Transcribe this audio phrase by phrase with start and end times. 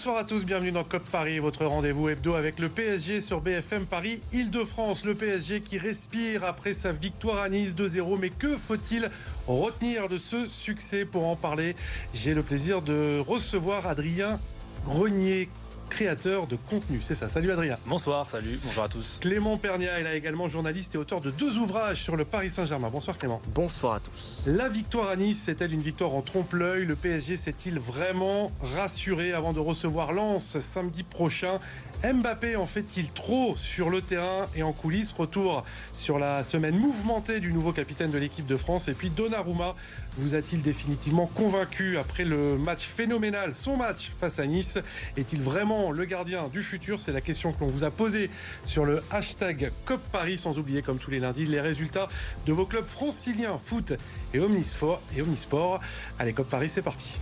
[0.00, 3.84] Bonsoir à tous, bienvenue dans COP Paris, votre rendez-vous hebdo avec le PSG sur BFM
[3.84, 5.04] Paris Île-de-France.
[5.04, 8.18] Le PSG qui respire après sa victoire à Nice 2-0.
[8.18, 9.10] Mais que faut-il
[9.46, 11.76] retenir de ce succès Pour en parler,
[12.14, 14.40] j'ai le plaisir de recevoir Adrien
[14.86, 15.50] Grenier,
[15.90, 17.00] créateur de contenu.
[17.02, 17.28] C'est ça.
[17.28, 17.76] Salut Adrien.
[17.86, 19.18] Bonsoir, salut, bonjour à tous.
[19.20, 22.88] Clément Pernia, il est également journaliste et auteur de deux ouvrages sur le Paris Saint-Germain.
[22.90, 23.42] Bonsoir Clément.
[23.54, 24.44] Bonsoir à tous.
[24.46, 26.86] La victoire à Nice, c'est-elle une victoire en trompe-l'œil?
[26.86, 31.58] Le PSG s'est-il vraiment rassuré avant de recevoir Lens samedi prochain?
[32.02, 37.40] Mbappé en fait-il trop sur le terrain et en coulisses Retour sur la semaine mouvementée
[37.40, 38.88] du nouveau capitaine de l'équipe de France.
[38.88, 39.74] Et puis Donnarumma
[40.16, 44.78] vous a-t-il définitivement convaincu après le match phénoménal, son match face à Nice?
[45.18, 47.00] Est-il vraiment le gardien du futur?
[47.00, 48.30] C'est la question que l'on vous a posée
[48.64, 52.08] sur le hashtag COP Paris, sans oublier comme tous les lundis les résultats
[52.46, 53.92] de vos clubs franciliens foot
[54.32, 55.02] et omnisport.
[55.16, 55.80] Et omnisport.
[56.18, 57.18] Allez, COP Paris, c'est parti.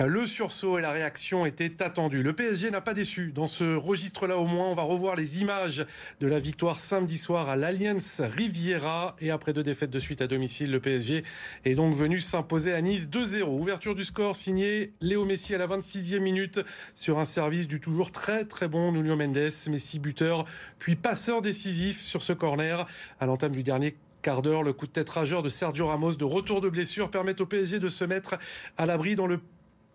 [0.00, 2.24] Le sursaut et la réaction étaient attendus.
[2.24, 3.30] Le PSG n'a pas déçu.
[3.32, 5.86] Dans ce registre-là, au moins, on va revoir les images
[6.18, 9.14] de la victoire samedi soir à l'Alliance Riviera.
[9.20, 11.22] Et après deux défaites de suite à domicile, le PSG
[11.64, 13.44] est donc venu s'imposer à Nice 2-0.
[13.44, 16.60] Ouverture du score signé Léo Messi à la 26e minute
[16.96, 19.50] sur un service du toujours très très bon Nuno Mendes.
[19.68, 20.44] Messi buteur,
[20.80, 22.84] puis passeur décisif sur ce corner
[23.20, 24.64] à l'entame du dernier quart d'heure.
[24.64, 27.78] Le coup de tête rageur de Sergio Ramos de retour de blessure permet au PSG
[27.78, 28.36] de se mettre
[28.76, 29.38] à l'abri dans le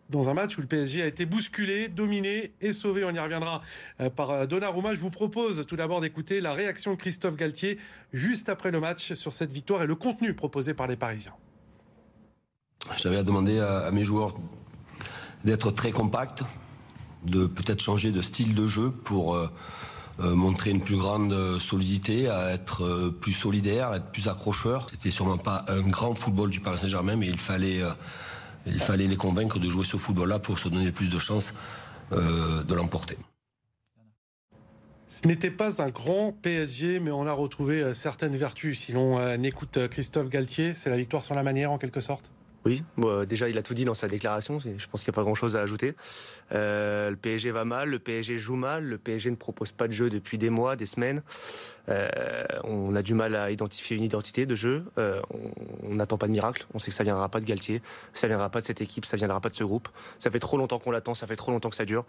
[0.10, 3.06] dans un match où le PSG a été bousculé, dominé et sauvé.
[3.06, 3.62] On y reviendra
[4.02, 4.94] euh, par euh, Donnarumma.
[4.94, 7.78] Je vous propose tout d'abord d'écouter la réaction de Christophe Galtier
[8.12, 11.34] juste après le match sur cette victoire et le contenu proposé par les Parisiens.
[12.98, 14.34] J'avais à demander à, mes joueurs
[15.46, 16.44] d'être très compacts,
[17.26, 19.50] de peut-être changer de style de jeu pour euh,
[20.20, 24.88] montrer une plus grande solidité, à être plus solidaire, être plus accrocheur.
[24.90, 27.84] C'était sûrement pas un grand football du Paris Saint-Germain, mais il fallait
[28.70, 31.54] il fallait les convaincre de jouer ce football-là pour se donner plus de chances
[32.12, 33.18] euh, de l'emporter.
[35.08, 38.80] Ce n'était pas un grand PSG, mais on a retrouvé euh, certaines vertus.
[38.80, 42.32] Si l'on euh, écoute Christophe Galtier, c'est la victoire sur la manière en quelque sorte?
[42.66, 42.84] Oui,
[43.28, 45.56] déjà il a tout dit dans sa déclaration, je pense qu'il n'y a pas grand-chose
[45.56, 45.96] à ajouter.
[46.52, 50.10] le PSG va mal, le PSG joue mal, le PSG ne propose pas de jeu
[50.10, 51.22] depuis des mois, des semaines.
[51.90, 54.84] Euh, on a du mal à identifier une identité de jeu.
[54.98, 55.22] Euh,
[55.84, 56.66] on n'attend pas de miracle.
[56.74, 57.82] On sait que ça viendra pas de Galtier,
[58.14, 59.90] ça viendra pas de cette équipe, ça viendra pas de ce groupe.
[60.20, 62.06] Ça fait trop longtemps qu'on l'attend, ça fait trop longtemps que ça dure.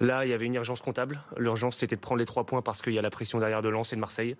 [0.00, 1.20] Là, il y avait une urgence comptable.
[1.36, 3.68] L'urgence, c'était de prendre les trois points parce qu'il y a la pression derrière de
[3.68, 4.36] Lens et de Marseille.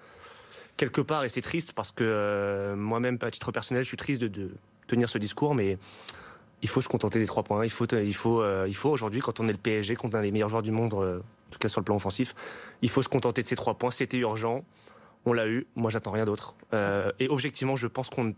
[0.77, 4.23] Quelque part, et c'est triste parce que euh, moi-même, à titre personnel, je suis triste
[4.23, 4.51] de,
[4.87, 5.79] tenir ce discours, mais
[6.63, 7.65] il faut se contenter des trois points.
[7.65, 10.23] Il faut, il faut, il faut aujourd'hui, quand on est le PSG, quand on est
[10.23, 12.35] les meilleurs joueurs du monde en tout cas sur le plan offensif.
[12.81, 13.91] Il faut se contenter de ces trois points.
[13.91, 14.65] C'était urgent.
[15.27, 15.67] On l'a eu.
[15.77, 16.55] Moi, j'attends rien d'autre.
[16.73, 18.35] Euh, et objectivement, je pense qu'on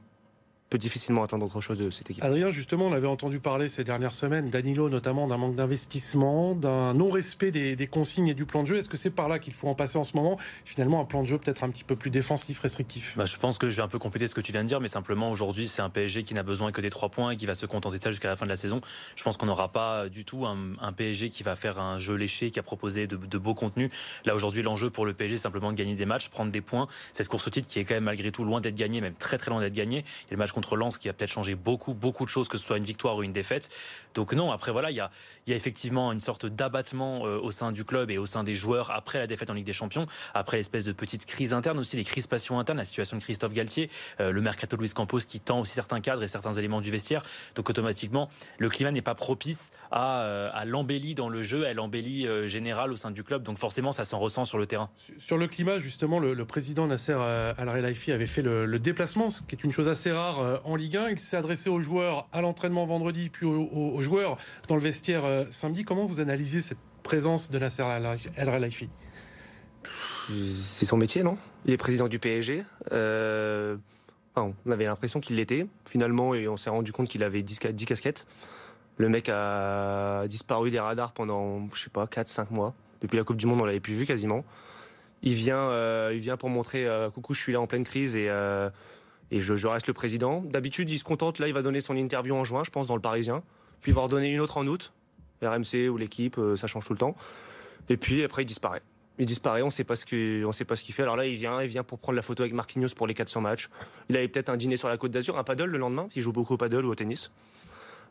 [0.75, 2.25] peut difficilement attendre autre chose de cette équipe.
[2.25, 6.95] Adrien, justement, on avait entendu parler ces dernières semaines, Danilo notamment, d'un manque d'investissement, d'un
[6.95, 8.77] non-respect des, consignes et du plan de jeu.
[8.77, 10.37] Est-ce que c'est par là qu'il faut en passer en ce moment?
[10.65, 13.57] Finalement, un plan de jeu peut-être un petit peu plus défensif, restrictif bah, Je pense
[13.57, 15.69] que je vais un peu compléter ce que tu viens de dire, mais simplement aujourd'hui,
[15.69, 17.99] c'est un PSG qui n'a besoin que des trois points et qui va se contenter
[17.99, 18.81] de ça jusqu'à la fin de la saison.
[19.15, 22.51] Je pense qu'on n'aura pas du tout un, PSG qui va faire un jeu léché,
[22.51, 23.93] qui a proposé de, beaux contenus.
[24.25, 26.89] Là, aujourd'hui, l'enjeu pour le PSG, c'est simplement de gagner des matchs, prendre des points.
[27.13, 29.39] Cette course au titre qui est quand même malgré tout loin d'être gagnée, même très
[29.39, 30.05] très loin d'être gagnée.
[30.27, 32.49] Il y a le match contre Lens qui a peut-être changer beaucoup, beaucoup de choses,
[32.49, 33.69] que ce soit une victoire ou une défaite.
[34.15, 35.11] Donc non, après voilà, il y a,
[35.49, 39.19] effectivement une sorte d'abattement euh, au sein du club et au sein des joueurs après
[39.19, 42.59] la défaite en Ligue des Champions, après l'espèce de petite crise interne aussi, les crispations
[42.59, 46.01] internes, la situation de Christophe Galtier, euh, le mercato Luis Campos qui tend aussi certains
[46.01, 47.25] cadres et certains éléments du vestiaire.
[47.57, 52.27] Donc automatiquement, le climat n'est pas propice à, euh, l'embellie dans le jeu, à l'embellie
[52.47, 53.43] générale au sein du club.
[53.43, 54.91] Donc forcément, ça s'en ressent sur le terrain.
[55.19, 59.65] Sur le climat, justement, le, président Nasser Al-Relaifi avait fait le, déplacement, ce qui est
[59.65, 61.11] une chose assez rare en Ligue 1.
[61.11, 64.37] Il s'est adressé aux joueurs à l'entraînement vendredi, puis aux, joueurs
[64.69, 65.85] dans le vestiaire euh, samedi.
[65.85, 67.85] Comment vous analysez cette présence de Nasser
[68.37, 68.89] El Relaifi
[70.29, 71.37] C'est son métier, non?
[71.67, 72.65] Il est président du PSG.
[72.93, 73.77] Euh,
[74.37, 75.67] on avait l'impression qu'il l'était.
[75.87, 78.27] Finalement, et on s'est rendu compte qu'il avait 10, casquettes.
[78.97, 82.75] Le mec a disparu des radars pendant, je sais pas, 4-5 mois.
[83.01, 84.45] Depuis la Coupe du Monde, on l'avait plus vu quasiment.
[85.23, 88.29] Il vient, euh, il vient pour montrer coucou, je suis là en pleine crise et
[89.31, 90.41] et je, reste le président.
[90.43, 91.39] D'habitude, il se contente.
[91.39, 93.43] Là, il va donner son interview en juin, je pense, dans le Parisien.
[93.81, 94.93] Puis il va en donner une autre en août.
[95.43, 97.17] RMC ou l'équipe, euh, ça change tout le temps.
[97.89, 98.83] Et puis après, il disparaît.
[99.19, 99.77] Il disparaît, on qu'il,
[100.53, 101.03] sait pas ce qu'il fait.
[101.03, 103.41] Alors là, il vient, il vient pour prendre la photo avec Marquinhos pour les 400
[103.41, 103.69] matchs.
[104.09, 106.09] Il avait peut-être un dîner sur la Côte d'Azur, un paddle le lendemain.
[106.17, 107.31] Il joue beaucoup au paddle ou au tennis.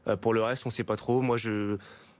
[0.07, 1.21] Euh, pour le reste, on sait pas trop.
[1.21, 1.77] Moi, je,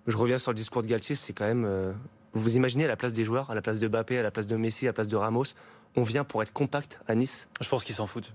[0.08, 1.16] je reviens sur le discours de Galtier.
[1.16, 1.66] C'est quand même.
[1.66, 1.94] Euh,
[2.34, 4.48] vous imaginez à la place des joueurs, à la place de Mbappé, à la place
[4.48, 5.46] de Messi, à la place de Ramos,
[5.96, 7.48] on vient pour être compact à Nice.
[7.62, 8.34] Je pense qu'ils s'en foutent.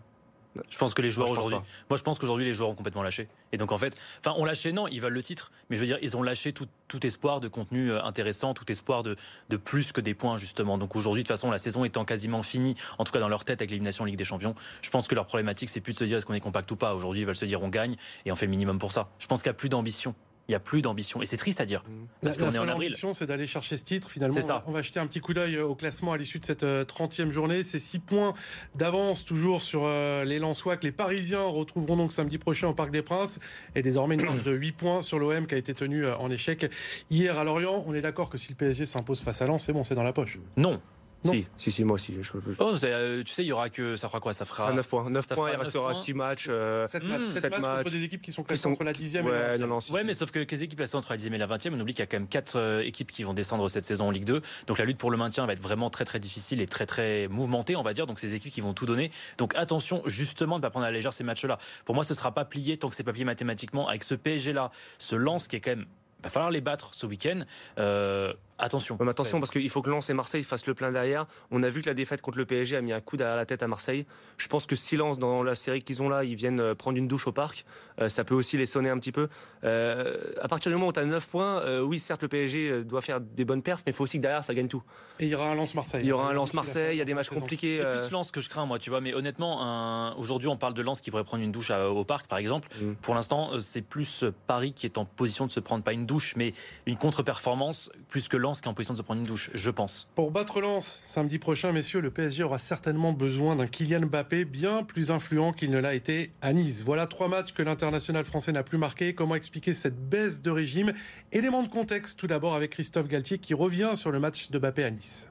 [0.69, 1.59] Je pense que les joueurs aujourd'hui,
[1.91, 3.29] moi je pense qu'aujourd'hui les joueurs ont complètement lâché.
[3.53, 5.87] Et donc en fait, enfin on lâché non, ils veulent le titre, mais je veux
[5.87, 6.69] dire ils ont lâché tout,
[7.03, 9.17] espoir de contenu euh, intéressant, tout espoir de,
[9.49, 10.79] de plus que des points justement.
[10.79, 13.45] Donc aujourd'hui de toute façon la saison étant quasiment finie, en tout cas dans leur
[13.45, 16.05] tête avec l'élimination Ligue des Champions, je pense que leur problématique c'est plus de se
[16.05, 16.95] dire est-ce qu'on est compact ou pas.
[16.95, 19.11] Aujourd'hui ils veulent se dire on gagne et on fait le minimum pour ça.
[19.19, 20.15] Je pense qu'il n'y a plus d'ambition
[20.49, 21.21] il n'y a plus d'ambition.
[21.21, 21.85] Et c'est triste à dire.
[21.87, 22.07] Mmh.
[22.23, 22.97] Parce qu'on est en avril.
[23.13, 24.11] c'est d'aller chercher ce titre.
[24.11, 24.65] Finalement, ça.
[24.67, 27.27] on va jeter un petit coup d'œil euh, au classement à l'issue de cette 30e
[27.27, 27.63] euh, journée.
[27.63, 28.33] C'est 6 points
[28.75, 32.91] d'avance toujours sur euh, les Lensois que les Parisiens retrouveront donc samedi prochain au Parc
[32.91, 33.39] des Princes.
[33.75, 36.71] Et désormais une marge de 8 points sur l'OM qui a été tenu en échec
[37.11, 37.85] hier à Lorient.
[37.87, 40.03] On est d'accord que si le PSG s'impose face à Lens, c'est bon, c'est dans
[40.03, 40.39] la poche.
[40.57, 40.81] Non,
[41.25, 42.15] si, si, si, moi aussi.
[42.21, 42.33] Je...
[42.59, 43.97] Oh, euh, tu sais, il y aura que.
[43.97, 44.73] Ça fera quoi Ça fera.
[44.73, 45.11] 9 points.
[45.11, 46.45] 9 points, il restera 6 matchs.
[46.45, 49.31] 7 euh, matchs, 7 matchs, contre des équipes qui sont classées entre la 10e ouais,
[49.31, 51.35] et la 20 non, non, Ouais, mais sauf que les équipes classées entre la 10e
[51.35, 53.35] et la 20e, on oublie qu'il y a quand même 4 euh, équipes qui vont
[53.35, 54.41] descendre cette saison en Ligue 2.
[54.67, 57.29] Donc la lutte pour le maintien va être vraiment très très difficile et très très
[57.29, 58.07] mouvementée, on va dire.
[58.07, 59.11] Donc ces équipes qui vont tout donner.
[59.39, 61.59] Donc attention, justement, de ne pas prendre à la légère ces matchs-là.
[61.85, 63.89] Pour moi, ce ne sera pas plié tant que c'est pas plié mathématiquement.
[63.89, 65.87] Avec ce PSG-là, ce lance qui est quand même.
[66.21, 67.41] Il va falloir les battre ce week-end.
[67.79, 68.99] Euh, Attention.
[69.09, 71.27] attention, parce qu'il faut que Lens et Marseille fassent le plein derrière.
[71.53, 73.47] On a vu que la défaite contre le PSG a mis un coup derrière la
[73.47, 74.05] tête à Marseille.
[74.37, 76.99] Je pense que si Lens, dans la série qu'ils ont là, ils viennent euh, prendre
[76.99, 77.65] une douche au parc,
[78.01, 79.29] euh, ça peut aussi les sonner un petit peu.
[79.63, 83.01] Euh, à partir du moment où tu as 9 points, oui, certes, le PSG doit
[83.01, 84.83] faire des bonnes perfs, mais il faut aussi que derrière, ça gagne tout.
[85.21, 86.01] Et il y aura un Lens-Marseille.
[86.03, 87.77] Il y aura un Lens-Marseille, il y a des matchs compliqués.
[87.77, 89.01] C'est plus Lens que je crains, moi, tu vois.
[89.01, 92.39] Mais honnêtement, aujourd'hui, on parle de Lens qui pourrait prendre une douche au parc, par
[92.39, 92.69] exemple.
[92.81, 92.95] Mm.
[92.95, 96.35] Pour l'instant, c'est plus Paris qui est en position de se prendre, pas une douche,
[96.37, 96.53] mais
[96.87, 100.09] une contre-performance, plus que Lens qui est en position de se prendre une je pense.
[100.15, 104.83] Pour battre Lens samedi prochain, messieurs, le PSG aura certainement besoin d'un Kylian Mbappé bien
[104.83, 106.83] plus influent qu'il ne l'a été à Nice.
[106.83, 109.15] Voilà trois matchs que l'international français n'a plus marqué.
[109.15, 110.93] Comment expliquer cette baisse de régime?
[111.33, 114.85] Élément de contexte tout d'abord avec Christophe Galtier qui revient sur le match de Mbappé
[114.85, 115.29] à Nice.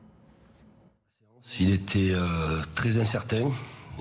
[1.59, 3.51] Il était euh, très incertain.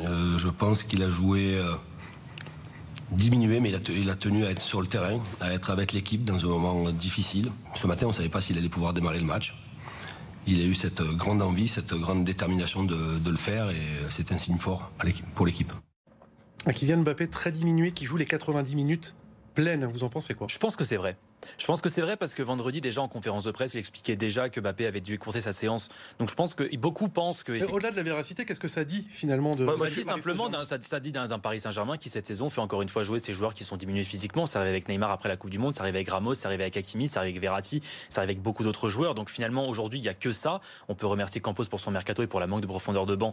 [0.01, 1.75] Euh, je pense qu'il a joué euh,
[3.11, 6.39] diminué, mais il a, tenu à être sur le terrain, à être avec l'équipe dans
[6.45, 7.53] un moment difficile.
[7.75, 9.55] Ce matin, on ne savait pas s'il allait pouvoir démarrer le match
[10.47, 14.39] il a eu cette grande envie, cette grande détermination de, le faire et c'est un
[14.39, 14.93] signe fort
[15.35, 15.73] pour l'équipe.
[16.73, 19.15] Kylian Mbappé très diminué qui joue les 90 minutes
[19.55, 20.47] pleines, vous en pensez quoi?
[20.51, 21.17] Je pense que c'est vrai.
[21.59, 24.17] Je pense que c'est vrai parce que vendredi, déjà en conférence de presse, il expliquait
[24.17, 25.89] déjà que Mbappé avait dû écourter sa séance.
[26.19, 27.65] Donc je pense que beaucoup pensent que.
[27.71, 29.67] Au-delà de la véracité, qu'est-ce que ça dit finalement de.
[29.87, 33.05] Dit simplement, ça, ça, dit d'un Paris Saint-Germain qui cette saison fait encore une fois
[33.05, 34.47] jouer ses joueurs qui sont diminués physiquement.
[34.47, 36.61] Ça arrive avec Neymar après la Coupe du Monde, ça arrive avec Ramos, ça arrive
[36.61, 39.15] avec Hakimi, ça arrive avec Verratti, ça arrive avec beaucoup d'autres joueurs.
[39.15, 40.61] Donc finalement, aujourd'hui, il n'y a que ça.
[40.89, 43.33] On peut remercier Campos pour son mercato et pour la manque de profondeur de banc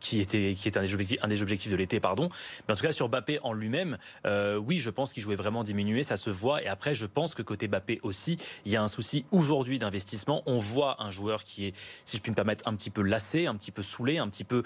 [0.00, 2.28] qui était qui est un des objectifs un des objectifs de l'été pardon.
[2.66, 5.64] Mais en tout cas sur Bappé en lui-même euh, oui je pense qu'il jouait vraiment
[5.64, 6.62] diminué ça se voit.
[6.62, 10.42] Et après je pense que côté Bappé aussi il y a un souci aujourd'hui d'investissement.
[10.46, 13.46] On voit un joueur qui est si je puis me permettre un petit peu lassé
[13.46, 14.62] un petit peu saoulé un petit peu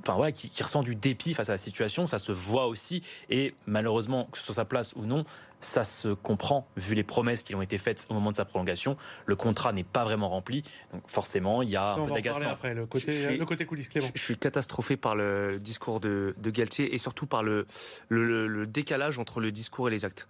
[0.00, 2.06] enfin ouais qui, qui ressent du dépit face à la situation.
[2.06, 3.02] Ça se voit aussi.
[3.30, 5.24] Et malheureusement que ce soit sa place ou non
[5.64, 8.96] ça se comprend vu les promesses qui ont été faites au moment de sa prolongation.
[9.26, 10.62] Le contrat n'est pas vraiment rempli.
[10.92, 12.12] Donc forcément, il y a un peu
[12.48, 14.08] après, le côté, le côté coulisses Clément.
[14.14, 17.66] Je, suis catastrophé par le discours de, Galtier et surtout par le,
[18.08, 20.28] le, décalage entre le discours et les actes.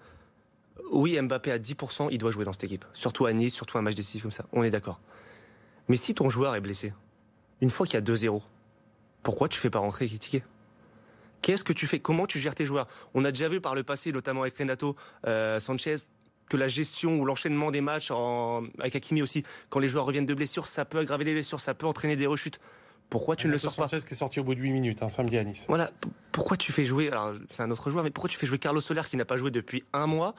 [0.90, 2.84] Oui, Mbappé à 10%, il doit jouer dans cette équipe.
[2.92, 4.44] Surtout à Nice, surtout un match décisif comme ça.
[4.52, 5.00] On est d'accord.
[5.88, 6.92] Mais si ton joueur est blessé,
[7.60, 8.40] une fois qu'il y a 2-0,
[9.22, 10.42] pourquoi tu fais pas rentrer et critiquer
[11.42, 11.98] Qu'est-ce que tu fais?
[11.98, 12.86] Comment tu gères tes joueurs?
[13.14, 14.96] On a déjà vu par le passé, notamment avec Renato
[15.26, 15.96] euh, Sanchez,
[16.48, 20.26] que la gestion ou l'enchaînement des matchs en, avec Hakimi aussi, quand les joueurs reviennent
[20.26, 22.60] de blessures, ça peut aggraver les blessures, ça peut entraîner des rechutes.
[23.10, 23.88] Pourquoi tu ne le sors pas?
[23.88, 25.66] Sanchez qui est sorti au bout de 8 minutes, un hein, samedi à Nice.
[25.68, 25.90] Voilà.
[26.30, 28.80] Pourquoi tu fais jouer Alors, c'est un autre joueur, mais pourquoi tu fais jouer Carlos
[28.80, 30.34] Soler qui n'a pas joué depuis un mois?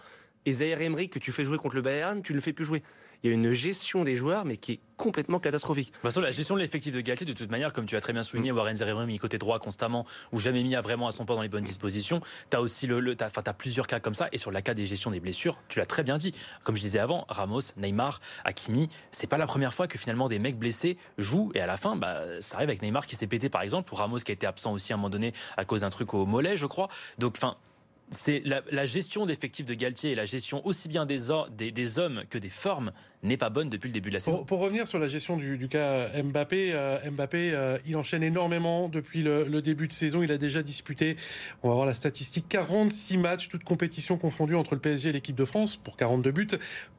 [0.45, 2.65] Et Zaire Emery que tu fais jouer contre le Bayern, tu ne le fais plus
[2.65, 2.83] jouer
[3.23, 5.87] il y a une gestion des joueurs, mais qui est complètement catastrophique.
[5.87, 8.01] De toute façon, la gestion de l'effectif de Galtier, de toute manière, comme tu as
[8.01, 8.55] très bien souligné, mm.
[8.55, 11.41] Warren Zeremri mis côté droit constamment, ou jamais mis à vraiment à son poids dans
[11.41, 12.21] les bonnes dispositions.
[12.49, 14.85] Tu as aussi le, le as, plusieurs cas comme ça, et sur la cas des
[14.85, 16.33] gestions des blessures, tu l'as très bien dit.
[16.65, 20.39] Comme je disais avant, Ramos, Neymar, Hakimi, c'est pas la première fois que finalement des
[20.39, 23.47] mecs blessés jouent, et à la fin, bah, ça arrive avec Neymar qui s'est pété
[23.47, 25.81] par exemple, ou Ramos qui a été absent aussi à un moment donné à cause
[25.81, 26.89] d'un truc au mollet, je crois.
[27.19, 27.55] Donc, enfin,
[28.09, 31.17] c'est la, gestion d'effectifs de Galtier et la gestion aussi bien des,
[31.71, 32.91] des, hommes que des formes
[33.23, 34.43] n'est pas bonne depuis le début de la saison.
[34.43, 39.23] Pour, revenir sur la gestion du, cas Mbappé, euh, Mbappé, euh, il enchaîne énormément depuis
[39.23, 40.21] le, début de saison.
[40.21, 41.15] Il a déjà disputé,
[41.63, 45.35] on va voir la statistique, 46 matchs, toutes compétitions confondues entre le PSG et l'équipe
[45.35, 46.47] de France pour 42 buts.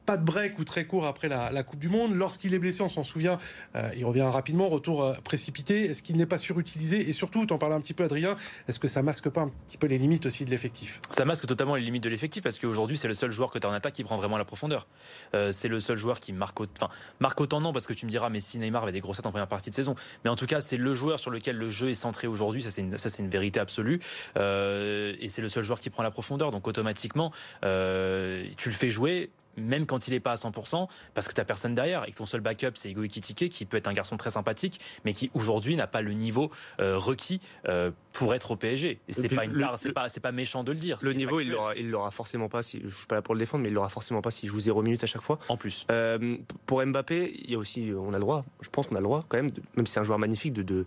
[0.05, 2.13] Pas de break ou très court après la, Coupe du Monde.
[2.15, 3.37] Lorsqu'il est blessé, on s'en souvient,
[3.75, 5.85] euh, il revient rapidement, retour précipité.
[5.85, 7.07] Est-ce qu'il n'est pas surutilisé?
[7.09, 8.35] Et surtout, t'en parlais un petit peu, Adrien,
[8.67, 10.94] est-ce que ça masque pas un petit peu les limites aussi de l'effectif?
[11.09, 13.67] Ça masque totalement les limites de l'effectif parce qu'aujourd'hui, c'est le seul joueur que tu
[13.67, 14.87] as en attaque qui prend vraiment la profondeur.
[15.33, 18.11] Euh, c'est le seul joueur qui marque, enfin, marque autant, non, parce que tu me
[18.11, 19.95] diras, mais si Neymar avait des grosses en première partie de saison.
[20.23, 22.61] Mais en tout cas, c'est le joueur sur lequel le jeu est centré aujourd'hui.
[22.61, 23.99] Ça, c'est une, une vérité absolue.
[24.37, 26.51] Euh, et c'est le seul joueur qui prend la profondeur.
[26.51, 27.31] Donc, automatiquement,
[27.63, 31.39] euh, tu le fais jouer même quand il n'est pas à 100%, parce que tu
[31.39, 33.93] n'as personne derrière et que ton seul backup, c'est Ego Ekitike, qui peut être un
[33.93, 38.51] garçon très sympathique, mais qui aujourd'hui n'a pas le niveau euh, requis euh, pour être
[38.51, 38.99] au PSG.
[39.07, 40.97] Et c'est pas, une c'est pas, pas, méchant de le dire.
[41.01, 42.61] Le niveau, il l'aura, il l'aura forcément pas.
[42.61, 44.59] Si, je suis pas là pour le défendre, mais il l'aura forcément pas s'il joue
[44.59, 45.39] 0 minutes à chaque fois.
[45.49, 45.85] En plus.
[45.91, 48.45] Euh, pour Mbappé, il y a aussi, on a le droit.
[48.61, 50.63] Je pense qu'on a le droit quand même, même si c'est un joueur magnifique, de,
[50.63, 50.85] de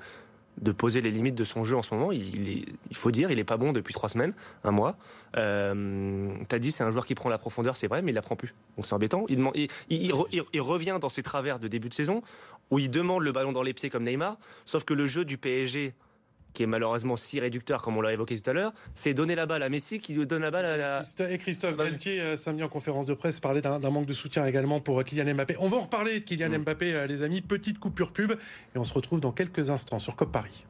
[0.61, 2.13] de poser les limites de son jeu en ce moment.
[2.13, 4.35] Il, faut dire, il est pas bon depuis trois semaines,
[4.65, 4.97] un mois.
[5.37, 8.55] Euh, c'est un joueur qui prend la profondeur, c'est vrai, mais il la prend plus.
[8.77, 9.25] Donc c'est embêtant.
[9.29, 12.23] Il, il, revient dans ses travers de début de saison
[12.71, 14.37] où il demande le ballon dans les pieds comme Neymar.
[14.65, 15.95] Sauf que le jeu du PSG
[16.53, 19.47] qui est malheureusement si réducteur, comme on l'a évoqué tout à l'heure, c'est donner la
[19.47, 21.03] balle à Messi qui lui donne la balle à.
[21.31, 24.81] Et Christophe Galtier, euh, samedi en conférence de presse, parlait d'un manque de soutien également
[24.81, 25.57] pour euh, Kylian Mbappé.
[25.61, 26.59] On va en reparler de Kylian mm.
[26.59, 27.41] Mbappé, euh, les amis.
[27.41, 30.65] Petite coupure pub et on se retrouve dans quelques instants sur COP Paris.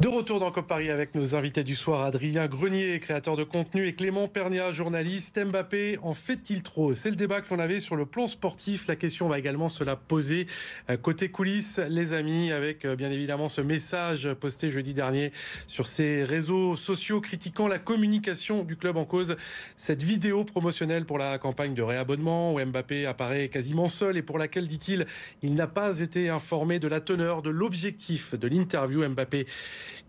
[0.00, 3.86] De retour dans COP Paris avec nos invités du soir, Adrien Grenier, créateur de contenu,
[3.86, 5.38] et Clément Pernia, journaliste.
[5.38, 6.94] Mbappé, en fait-il trop?
[6.94, 8.86] C'est le débat que l'on avait sur le plan sportif.
[8.86, 10.46] La question va également se la poser
[10.88, 15.32] euh, côté coulisses, les amis, avec euh, bien évidemment ce message posté jeudi dernier
[15.66, 19.36] sur ses réseaux sociaux critiquant la communication du club en cause.
[19.76, 24.38] Cette vidéo promotionnelle pour la campagne de réabonnement où Mbappé apparaît quasiment seul et pour
[24.38, 25.04] laquelle, dit-il,
[25.42, 29.46] il n'a pas été informé de la teneur, de l'objectif de l'interview Mbappé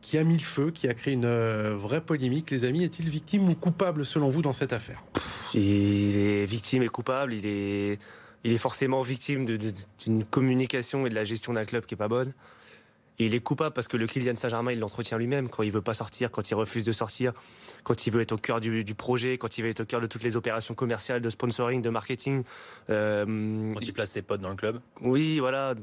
[0.01, 2.51] qui a mis le feu, qui a créé une euh, vraie polémique.
[2.51, 5.03] Les amis, est-il victime ou coupable selon vous dans cette affaire?
[5.53, 7.33] Il est victime et coupable.
[7.33, 7.99] Il est,
[8.43, 12.07] il est forcément victime d'une communication et de la gestion d'un club qui est pas
[12.07, 12.33] bonne.
[13.19, 15.81] Et il est coupable parce que le Kylian Saint-Germain, il l'entretient lui-même quand il veut
[15.81, 17.33] pas sortir, quand il refuse de sortir,
[17.83, 20.07] quand il veut être au cœur du, projet, quand il veut être au cœur de
[20.07, 22.43] toutes les opérations commerciales, de sponsoring, de marketing.
[22.89, 24.79] Euh, quand il place ses potes dans le club.
[25.01, 25.75] Oui, voilà.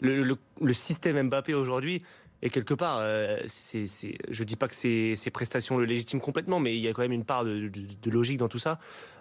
[0.00, 2.02] Le, le, le système Mbappé aujourd'hui,
[2.42, 3.86] et quelque part, euh, c'est,
[4.28, 7.12] je dis pas que ses, prestations le légitiment complètement, mais il y a quand même
[7.12, 7.70] une part de,
[8.06, 8.78] logique dans tout ça.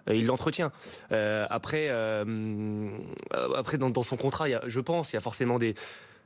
[0.09, 0.71] Euh, il l'entretient.
[1.11, 1.89] Euh, après,
[3.55, 5.75] après dans, son contrat, y a, je pense, il y a forcément des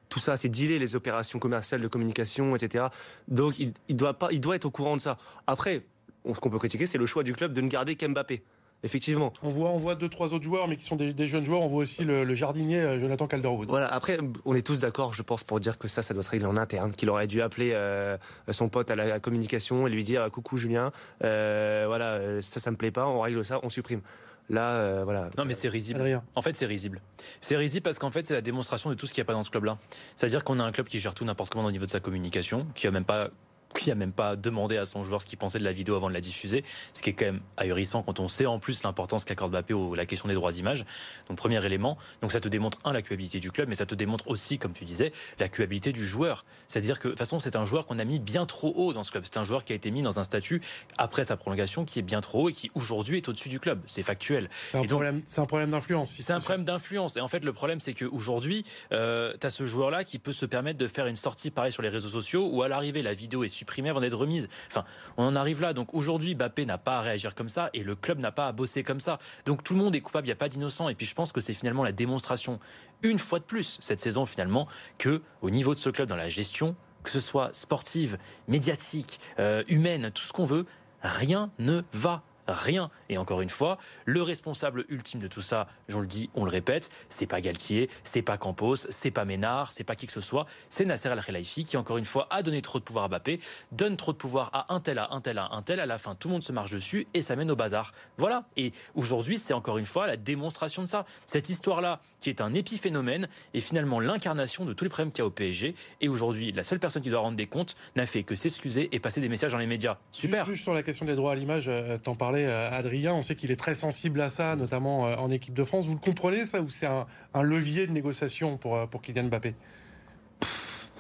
[0.08, 2.86] tout ça, c'est dealer les opérations commerciales de communication, etc.
[3.28, 5.18] Donc, il, il doit pas, il doit être au courant de ça.
[5.48, 5.84] Après,
[6.32, 8.44] ce qu'on peut critiquer, c'est le choix du club de ne garder qu'Mbappé
[8.86, 9.34] effectivement.
[9.44, 11.62] On voit, on voit deux, trois autres joueurs, mais qui sont des, jeunes joueurs.
[11.62, 13.68] On voit aussi le, jardinier euh, Jonathan Calderwood.
[13.68, 13.88] Voilà.
[13.88, 16.48] Après, on est tous d'accord, je pense, pour dire que ça, ça doit se régler
[16.48, 16.94] en interne.
[16.94, 18.18] Qu'il aurait dû appeler euh,
[18.52, 20.92] son pote à la communication et lui dire coucou Julien,
[21.24, 24.02] euh, voilà, ça, ça me plaît pas, on règle ça, on supprime.
[24.48, 25.32] Là, voilà.
[25.40, 26.22] Non, mais c'est risible.
[26.36, 27.02] En fait, c'est risible.
[27.42, 29.34] C'est risible parce qu'en fait, c'est la démonstration de tout ce qu'il n'y a pas
[29.34, 29.80] dans ce club-là.
[30.16, 32.68] C'est-à-dire qu'on a un club qui gère tout n'importe comment au niveau de sa communication,
[32.76, 33.30] qui a même pas
[33.80, 36.10] qui a même pas demandé à son joueur ce qu'il pensait de la vidéo avant
[36.10, 36.64] de la diffuser,
[36.94, 39.96] ce qui est quand même ahurissant quand on sait en plus l'importance qu'accorde Mbappé à
[39.96, 40.86] la question des droits d'image.
[41.28, 43.96] Donc premier élément, donc ça te démontre un la culpabilité du club, mais ça te
[43.96, 46.46] démontre aussi, comme tu disais, la culpabilité du joueur.
[46.68, 49.04] C'est-à-dire que de toute façon c'est un joueur qu'on a mis bien trop haut dans
[49.04, 49.24] ce club.
[49.26, 50.62] C'est un joueur qui a été mis dans un statut
[50.98, 53.82] après sa prolongation qui est bien trop haut et qui aujourd'hui est au-dessus du club.
[53.86, 54.50] C'est factuel.
[54.72, 56.16] C'est un, problème, un problème d'influence.
[56.20, 57.18] C'est un problème d'influence.
[57.18, 60.46] Et en fait le problème c'est qu'aujourd'hui euh, tu as ce joueur-là qui peut se
[60.46, 63.44] permettre de faire une sortie pareil sur les réseaux sociaux où à l'arrivée la vidéo
[63.44, 64.86] est supprimée avant d'être remise Enfin,
[65.18, 65.74] on en arrive là.
[65.74, 68.52] Donc aujourd'hui, Bappé n'a pas à réagir comme ça et le club n'a pas à
[68.52, 69.18] bosser comme ça.
[69.46, 70.88] Donc tout le monde est coupable, il n'y a pas d'innocent.
[70.90, 72.60] Et puis je pense que c'est finalement la démonstration,
[73.02, 74.68] une fois de plus, cette saison finalement,
[75.00, 78.18] que au niveau de ce club dans la gestion, que ce soit sportive,
[78.48, 80.66] médiatique, euh, humaine, tout ce qu'on veut,
[81.02, 82.90] rien ne va rien.
[83.10, 86.52] Et encore une fois, le responsable ultime de tout ça, je le dis, on le
[86.52, 90.22] répète, c'est pas Galtier, c'est pas Campos, c'est pas Ménard, c'est pas qui que ce
[90.22, 93.08] soit, c'est Nasser Al Khelaifi qui encore une fois a donné trop de pouvoir à
[93.08, 93.40] Mbappé,
[93.72, 95.80] donne trop de pouvoir à un tel, à un tel, à un tel.
[95.80, 97.94] À la fin, tout le monde se marche dessus et ça mène au bazar.
[98.18, 98.46] Voilà.
[98.58, 101.06] Et aujourd'hui, c'est encore une fois la démonstration de ça.
[101.26, 105.24] Cette histoire-là, qui est un épiphénomène, est finalement l'incarnation de tous les problèmes qu'il y
[105.24, 105.76] a au PSG.
[106.02, 109.00] Et aujourd'hui, la seule personne qui doit rendre des comptes n'a fait que s'excuser et
[109.00, 109.98] passer des messages dans les médias.
[110.12, 110.46] Super.
[110.46, 113.14] Juste, sur la question des droits à l'image, euh, t'en parlais, euh, Adrien.
[113.14, 115.86] On sait qu'il est très sensible à ça, notamment euh, en équipe de France.
[115.86, 117.06] Vous le comprenez ça ou c'est un,
[117.42, 119.56] levier de négociation pour, euh, pour Kylian Mbappé?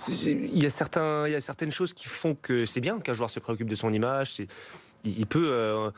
[0.08, 3.32] Il y, a il y a certaines choses qui font que c'est bien qu'un joueur
[3.32, 4.40] se préoccupe de son image.
[5.04, 5.92] Il, peut.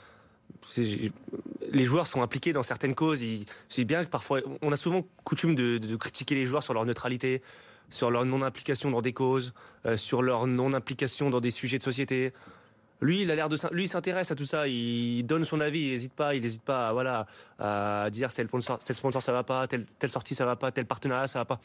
[1.74, 3.22] Les joueurs sont impliqués dans certaines causes.
[3.68, 7.42] C'est bien que parfois, on a souvent coutume de, critiquer les joueurs sur leur neutralité,
[7.90, 9.54] sur leur non-implication dans des causes,
[9.98, 12.32] sur leur non-implication dans des sujets de société.
[13.02, 14.68] Lui, il a l'air de, lui, s'intéresse à tout ça.
[14.68, 15.82] Il donne son avis.
[15.82, 16.36] Il n'hésite pas.
[16.36, 17.26] Il n'hésite pas, à, voilà,
[17.60, 20.86] à dire tel sponsor, sponsor ça va pas, telle, telle sortie ça va pas, tel
[20.86, 21.60] partenariat ça va pas.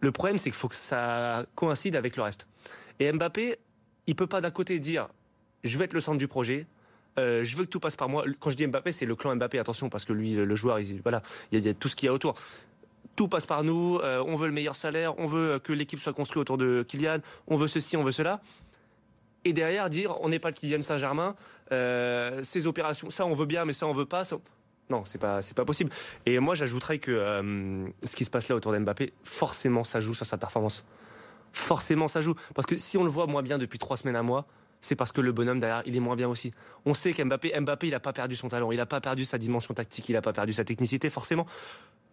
[0.00, 2.46] Le problème, c'est qu'il faut que ça coïncide avec le reste.
[3.00, 3.56] Et Mbappé,
[4.06, 5.08] il peut pas d'un côté dire
[5.64, 6.66] je vais être le centre du projet,
[7.18, 8.24] euh, je veux que tout passe par moi.
[8.38, 11.00] Quand je dis Mbappé, c'est le clan Mbappé, attention, parce que lui, le joueur, il,
[11.02, 12.34] voilà, il y, a, tout ce qu'il y a autour.
[13.16, 16.12] Tout passe par nous, euh, on veut le meilleur salaire, on veut que l'équipe soit
[16.12, 18.40] construite autour de Kylian, on veut ceci, on veut cela.
[19.46, 21.36] Et derrière, dire on n'est pas le Kylian Saint-Germain,
[21.70, 24.24] euh, ces opérations, ça on veut bien, mais ça on veut pas.
[24.90, 25.90] Non, c'est pas c'est pas possible.
[26.26, 30.26] Et moi, j'ajouterais que ce qui se passe là autour d'Mbappé, forcément, ça joue sur
[30.26, 30.84] sa performance.
[31.52, 34.22] Forcément, ça joue parce que si on le voit moins bien depuis trois semaines à
[34.22, 34.46] mois,
[34.80, 36.52] c'est parce que le bonhomme derrière, il est moins bien aussi.
[36.84, 39.38] On sait qu'Mbappé, Mbappé, il n'a pas perdu son talent, il n'a pas perdu sa
[39.38, 41.46] dimension tactique, il n'a pas perdu sa technicité, forcément.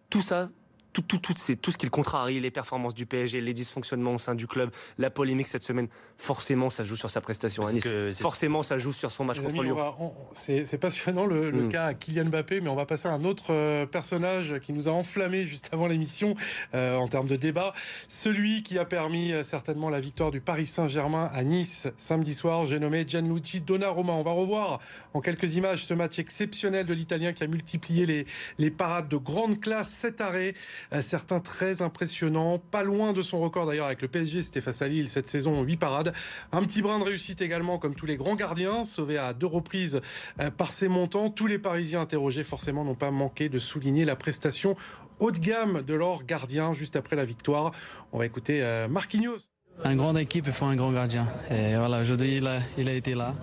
[0.08, 0.50] Tout ça,
[0.94, 4.14] tout, tout, tout, c'est tout ce qui le contrarie, les performances du PSG, les dysfonctionnements
[4.14, 7.72] au sein du club, la polémique cette semaine, forcément, ça joue sur sa prestation à
[7.72, 7.86] Nice.
[8.20, 10.14] Forcément, ça joue sur son match contre Lyon.
[10.32, 11.68] C'est passionnant le, mm.
[11.68, 14.88] cas à Kylian Mbappé, mais on va passer à un autre euh, personnage qui nous
[14.88, 16.36] a enflammé juste avant l'émission
[16.74, 17.74] euh, en termes de débat.
[18.06, 22.66] Celui qui a permis euh, certainement la victoire du Paris Saint-Germain à Nice samedi soir,
[22.66, 24.12] j'ai nommé Gianluigi Donnarumma.
[24.12, 24.78] On va revoir
[25.12, 28.26] en quelques images ce match exceptionnel de l'Italien qui a multiplié les,
[28.58, 30.54] les parades de grande classe, cet arrêt
[31.00, 34.88] certains très impressionnants, pas loin de son record d'ailleurs avec le PSG, c'était face à
[34.88, 36.12] Lille cette saison, 8 parades.
[36.52, 40.00] Un petit brin de réussite également comme tous les grands gardiens, sauvés à deux reprises
[40.40, 41.30] euh, par ses montants.
[41.30, 44.76] Tous les Parisiens interrogés forcément n'ont pas manqué de souligner la prestation
[45.20, 47.72] haut de gamme de leur gardien juste après la victoire.
[48.12, 49.38] On va écouter euh, Marquinhos.
[49.82, 51.26] Un grand équipe, il faut un grand gardien.
[51.50, 52.40] Et voilà, aujourd'hui,
[52.78, 53.34] il a été là.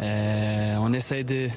[0.00, 1.48] Euh, on essaye de,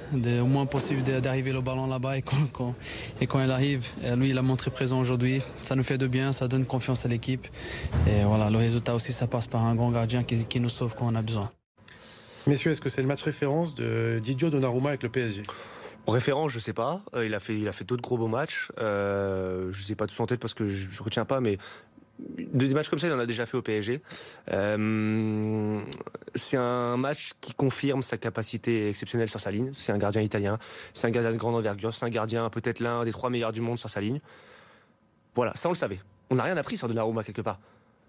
[0.42, 2.76] au moins possible d'arriver le ballon là-bas et quand,
[3.20, 5.42] et quand il arrive, euh, lui il a montré présent aujourd'hui.
[5.62, 7.48] Ça nous fait de bien, ça donne confiance à l'équipe.
[8.08, 10.96] Et voilà, le résultat aussi, ça passe par un grand gardien qui, qui nous sauve
[10.98, 11.52] quand on a besoin.
[12.48, 15.44] Messieurs, est-ce que c'est le match référence de Didio Donnarumma avec le PSG
[16.08, 17.02] Référence, je sais pas.
[17.14, 18.72] Euh, il a fait, il a fait d'autres gros beaux matchs.
[18.80, 21.58] Euh, je sais pas tous en tête parce que je, je retiens pas, mais
[22.20, 24.02] des matchs comme ça, il en a déjà fait au PSG.
[24.52, 25.82] Euh,
[26.36, 29.72] c'est un match qui confirme sa capacité exceptionnelle sur sa ligne.
[29.74, 30.58] C'est un gardien italien,
[30.94, 33.62] c'est un gardien de grande envergure, c'est un gardien peut-être l'un des trois meilleurs du
[33.62, 34.20] monde sur sa ligne.
[35.36, 36.00] Voilà, ça on le savait.
[36.30, 37.60] On n'a rien appris sur Donnarumma quelque part.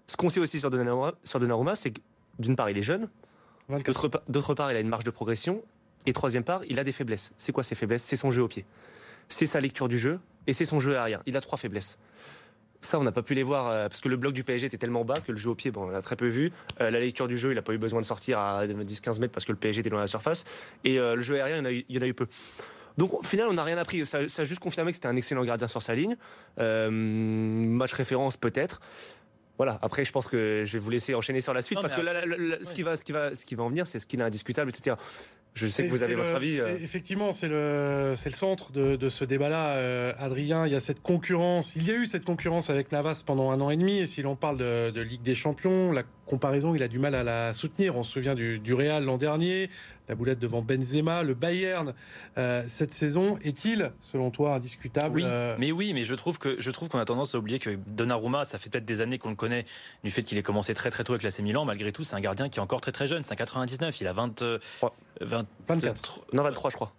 [0.07, 2.01] Ce qu'on sait aussi sur Donnarumma, sur Donnarumma c'est que
[2.39, 3.09] d'une part il est jeune,
[4.27, 5.63] d'autre part il a une marge de progression,
[6.05, 7.31] et troisième part il a des faiblesses.
[7.37, 8.03] C'est quoi ses faiblesses?
[8.03, 8.65] C'est son jeu au pied.
[9.29, 11.21] C'est sa lecture du jeu et c'est son jeu aérien.
[11.25, 11.97] Il a trois faiblesses.
[12.81, 14.77] Ça, on n'a pas pu les voir euh, parce que le bloc du PSG était
[14.77, 16.51] tellement bas que le jeu au pied, bon, on l'a très peu vu.
[16.81, 19.33] Euh, la lecture du jeu, il n'a pas eu besoin de sortir à 10-15 mètres
[19.33, 20.45] parce que le PSG était loin de la surface.
[20.83, 22.25] Et euh, le jeu aérien, il y, en a eu, peu.
[22.97, 24.05] Donc au final, on n'a rien appris.
[24.05, 26.15] Ça, ça, a juste confirmé que c'était un excellent gardien sur sa ligne.
[26.57, 28.81] match référence peut-être.
[29.61, 29.77] Voilà.
[29.83, 32.73] Après, je pense que je vais vous laisser enchaîner sur la suite parce que ce,
[32.73, 34.71] qui va, ce, qui va, ce qui va en venir, c'est ce qui est indiscutable,
[34.71, 34.95] etc.
[35.53, 36.59] Je sais que vous avez votre avis.
[36.59, 36.79] Euh.
[36.81, 40.65] Effectivement, c'est le, c'est le centre de, de ce débat-là, euh, Adrien.
[40.65, 41.75] Il y a cette concurrence.
[41.75, 43.99] Il y a eu cette concurrence avec Navas pendant un an et demi.
[43.99, 47.13] Et si l'on parle de, de Ligue des Champions, la comparaison, il a du mal
[47.13, 47.97] à la soutenir.
[47.97, 49.69] On se souvient du, du Real l'an dernier,
[50.07, 51.93] la boulette devant Benzema, le Bayern
[52.37, 55.25] euh, cette saison est-il, selon toi, indiscutable Oui,
[55.59, 58.45] mais oui, mais je trouve que je trouve qu'on a tendance à oublier que Donnarumma,
[58.45, 59.65] ça fait peut-être des années qu'on le connaît
[60.03, 61.65] du fait qu'il ait commencé très très tôt avec l'AC Milan.
[61.65, 63.23] Malgré tout, c'est un gardien qui est encore très très jeune.
[63.25, 64.43] C'est un 99, il a 20,
[65.21, 66.21] 20 24.
[66.33, 66.93] Non, 23, je crois.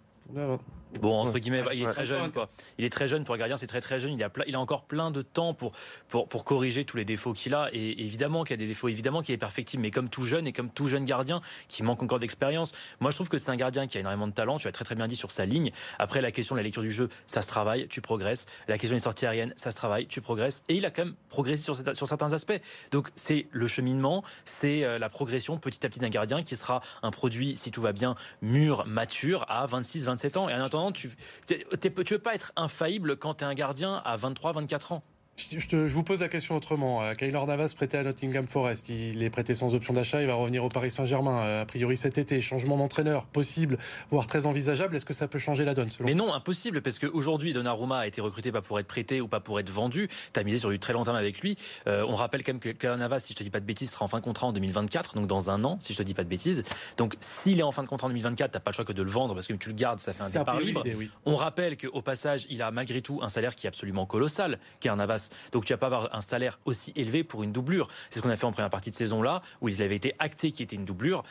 [1.01, 2.45] Bon, entre guillemets, il est très jeune, quoi.
[2.77, 4.13] Il est très jeune pour un gardien, c'est très très jeune.
[4.13, 5.71] Il a, il a encore plein de temps pour,
[6.07, 7.69] pour, pour corriger tous les défauts qu'il a.
[7.73, 10.53] Et évidemment qu'il a des défauts, évidemment qu'il est perfectible, mais comme tout jeune et
[10.53, 12.73] comme tout jeune gardien qui manque encore d'expérience.
[12.99, 14.57] Moi, je trouve que c'est un gardien qui a énormément de talent.
[14.57, 15.71] Tu as très très bien dit sur sa ligne.
[15.99, 18.45] Après, la question de la lecture du jeu, ça se travaille, tu progresses.
[18.67, 20.63] La question des sorties aériennes, ça se travaille, tu progresses.
[20.69, 22.59] Et il a quand même progressé sur, sur certains aspects.
[22.91, 26.81] Donc, c'est le cheminement, c'est euh, la progression petit à petit d'un gardien qui sera
[27.01, 30.49] un produit, si tout va bien, mûr, mature à 26, 27 ans.
[30.49, 31.11] Et en attendant, tu,
[31.47, 35.03] tu veux pas être infaillible quand tu es un gardien à 23, 24 ans.
[35.35, 37.01] Je, vous pose la question autrement.
[37.01, 38.89] Euh, Kaylor Navas prêté à Nottingham Forest.
[38.89, 40.21] Il est prêté sans option d'achat.
[40.21, 41.39] Il va revenir au Paris Saint-Germain.
[41.41, 42.39] Euh, a priori cet été.
[42.39, 43.79] Changement d'entraîneur possible,
[44.11, 44.95] voire très envisageable.
[44.95, 46.81] Est-ce que ça peut changer la donne Mais non, impossible.
[46.81, 50.07] Parce qu'aujourd'hui, Donnarumma a été recruté pas pour être prêté ou pas pour être vendu.
[50.33, 51.57] Tu as misé sur du très long terme avec lui.
[51.87, 53.91] Euh, on rappelle quand même que Kaylor Navas, si je te dis pas de bêtises,
[53.91, 55.15] sera en fin de contrat en 2024.
[55.15, 56.63] Donc dans un an, si je te dis pas de bêtises.
[56.97, 59.01] Donc s'il est en fin de contrat en 2024, t'as pas le choix que de
[59.01, 60.83] le vendre parce que tu le gardes, ça fait un départ libre.
[61.25, 64.97] On rappelle qu'au passage, il a malgré tout un salaire qui est absolument colossal, Kaylor
[64.97, 65.22] Navas.
[65.51, 67.87] Donc tu vas pas avoir un salaire aussi élevé pour une doublure.
[68.09, 70.13] C'est ce qu'on a fait en première partie de saison là, où il avait été
[70.19, 71.23] acté qu'il était une doublure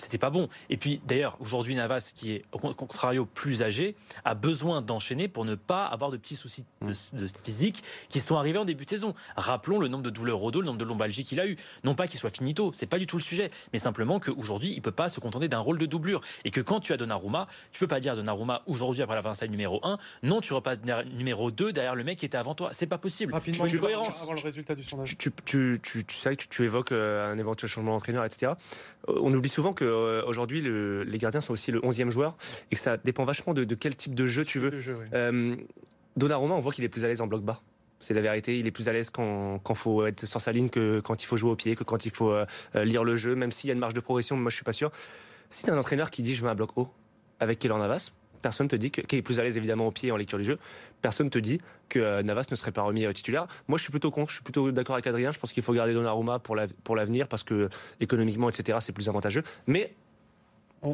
[0.00, 0.48] c'était pas bon.
[0.70, 5.44] Et puis d'ailleurs, aujourd'hui, Navas, qui est au contrario plus âgé, a besoin d'enchaîner pour
[5.44, 6.92] ne pas avoir de petits soucis de,
[7.44, 9.14] physique qui sont arrivés en début de saison.
[9.36, 11.56] Rappelons le nombre de douleurs au dos, le nombre de lombalgies qu'il a eu.
[11.84, 14.82] Non pas qu'il soit finito, c'est pas du tout le sujet, mais simplement qu'aujourd'hui, il
[14.82, 16.20] peut pas se contenter d'un rôle de doublure.
[16.44, 19.34] Et que quand tu as Donnarumma, tu peux pas dire Donnarumma aujourd'hui après la fin
[19.46, 20.78] numéro 1, non, tu repasses
[21.12, 22.70] numéro 2 derrière le mec qui était avant toi.
[22.72, 23.32] C'est pas possible.
[23.32, 24.22] Rapidement, une cohérence.
[24.22, 25.16] Avant le résultat du sondage.
[25.18, 28.52] Tu, tu, tu, tu sais que tu, évoques euh, un éventuel changement d'entraîneur, etc.
[29.08, 32.36] Euh, on oublie souvent qu'aujourd'hui, euh, les gardiens sont aussi le 11e joueur
[32.70, 34.72] et que ça dépend vachement de, quel type de jeu tu veux.
[36.16, 37.60] Donnarumma, on voit qu'il est plus à l'aise en bloc bas.
[38.00, 38.58] C'est la vérité.
[38.58, 41.26] Il est plus à l'aise quand il faut être sur sa ligne que quand il
[41.26, 42.34] faut jouer au pied, que quand il faut
[42.74, 44.36] lire le jeu, même s'il y a une marge de progression.
[44.36, 44.90] Moi, je suis pas sûr.
[45.50, 46.88] Si tu un entraîneur qui dit je veux un bloc haut
[47.40, 50.12] avec Kélan Navas, personne te dit que, qui est plus à l'aise évidemment au pied
[50.12, 50.58] en lecture du jeu,
[51.02, 53.46] personne te dit que Navas ne serait pas remis euh, titulaire.
[53.66, 55.32] Moi, je suis plutôt contre, je suis plutôt d'accord avec Adrien.
[55.32, 57.68] Je pense qu'il faut garder Donnarumma pour l'avenir parce que
[58.00, 59.42] économiquement, etc., c'est plus avantageux.
[59.66, 59.94] Mais
[60.82, 60.92] on,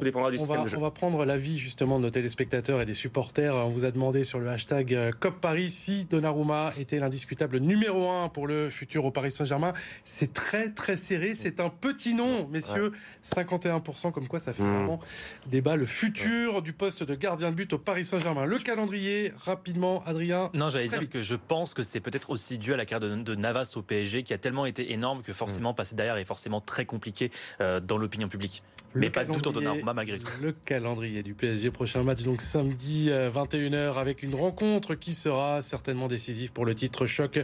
[0.79, 3.55] va, prendre l'avis justement de nos téléspectateurs et des supporters.
[3.55, 8.11] On vous a demandé sur le hashtag euh, COP Paris si Donnarumma était l'indiscutable numéro
[8.11, 9.75] un pour le futur au Paris Saint-Germain.
[10.03, 11.35] C'est très très serré.
[11.35, 12.93] C'est un petit nom, messieurs.
[13.23, 14.75] 51%, comme quoi ça fait mmh.
[14.75, 15.01] vraiment
[15.49, 15.77] débat.
[15.77, 18.47] Le futur du poste de gardien de but au Paris Saint-Germain.
[18.47, 20.51] Le calendrier, rapidement, Adrien.
[20.55, 23.35] Non, j'allais dire que je pense que c'est peut-être aussi dû à la carrière de,
[23.35, 25.77] Navas au PSG qui a tellement été énorme que forcément mmh.
[25.77, 28.63] passer derrière est forcément très compliqué euh, dans l'opinion publique.
[28.95, 30.31] mais pas tout en Donnarumma malgré tout.
[30.43, 35.63] Le calendrier du PSG, prochain match donc samedi 21h euh, avec une rencontre qui sera
[35.63, 37.39] certainement décisive pour le titre choc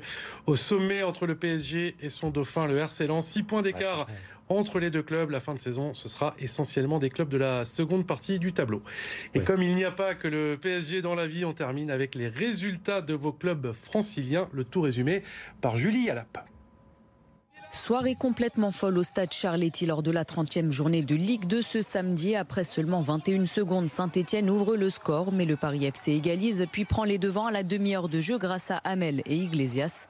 [0.46, 3.26] au sommet entre le PSG et son dauphin, le RC Lens.
[3.26, 4.06] 6 points d'écart.
[4.48, 5.30] entre les deux clubs.
[5.30, 8.82] La fin de saison, ce sera essentiellement des clubs de la seconde partie du tableau.
[9.32, 12.16] Et comme il n'y a pas que le PSG dans la vie, on termine avec
[12.16, 14.48] les résultats de vos clubs franciliens.
[14.52, 15.22] Le tout résumé
[15.60, 16.50] par Julie Alap.
[17.72, 21.82] Soirée complètement folle au stade Charletti lors de la 30e journée de Ligue 2 ce
[21.82, 22.34] samedi.
[22.34, 27.04] Après seulement 21 secondes, Saint-Etienne ouvre le score, mais le Paris FC égalise, puis prend
[27.04, 30.08] les devants à la demi-heure de jeu grâce à Hamel et Iglesias.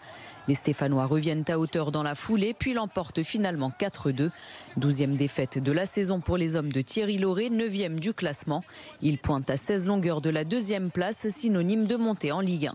[0.48, 4.30] Les Stéphanois reviennent à hauteur dans la foulée, puis l'emportent finalement 4-2.
[4.78, 8.64] 12e défaite de la saison pour les hommes de Thierry Lauré, 9e du classement.
[9.02, 12.74] Ils pointent à 16 longueurs de la deuxième place, synonyme de montée en Ligue 1.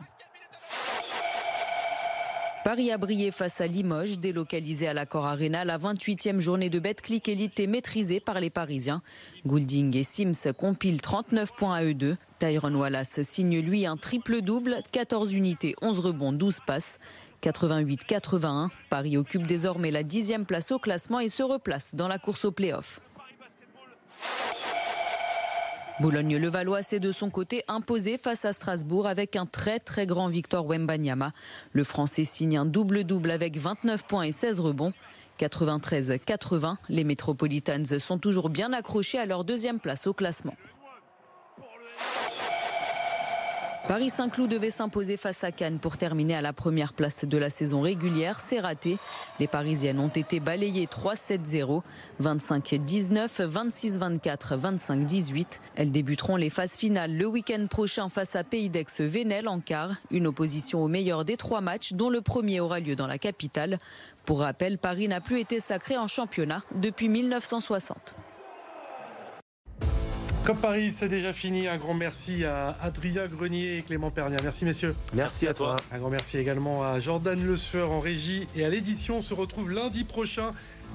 [2.65, 5.63] Paris a brillé face à Limoges, délocalisé à l'accord Arena.
[5.65, 9.03] La 28e journée de Betclic Elite est maîtrisée par les Parisiens.
[9.45, 12.17] Goulding et Sims compilent 39 points à eux deux.
[12.39, 16.97] Tyron Wallace signe lui un triple-double, 14 unités, 11 rebonds, 12 passes.
[17.43, 22.45] 88-81, Paris occupe désormais la dixième place au classement et se replace dans la course
[22.45, 22.99] au play-off.
[26.01, 30.65] Boulogne-le-Valois s'est de son côté imposé face à Strasbourg avec un très très grand Victor
[30.65, 31.31] Wembanyama.
[31.71, 34.93] Le Français signe un double-double avec 29 points et 16 rebonds.
[35.39, 40.55] 93-80, les Metropolitans sont toujours bien accrochés à leur deuxième place au classement.
[43.87, 47.51] Paris Saint-Cloud devait s'imposer face à Cannes pour terminer à la première place de la
[47.51, 48.39] saison régulière.
[48.39, 48.97] C'est raté.
[49.39, 51.83] Les Parisiennes ont été balayées 3-7-0,
[52.19, 55.59] 25-19, 26-24, 25-18.
[55.75, 59.91] Elles débuteront les phases finales le week-end prochain face à Pays d'Aix-Vénel en quart.
[60.09, 63.77] Une opposition au meilleur des trois matchs dont le premier aura lieu dans la capitale.
[64.25, 68.15] Pour rappel, Paris n'a plus été sacré en championnat depuis 1960.
[70.45, 71.67] Comme Paris, c'est déjà fini.
[71.67, 74.37] Un grand merci à Adrien Grenier et Clément Pernia.
[74.43, 74.95] Merci messieurs.
[75.15, 75.75] Merci, à toi.
[75.91, 79.17] Un grand merci également à Jordan Le Sueur en régie et à l'édition.
[79.17, 80.51] On se retrouve lundi prochain.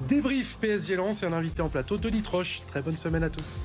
[0.07, 2.61] Débrief PSG Lens et un invité en plateau, Denis Troche.
[2.67, 3.61] Très bonne semaine à tous.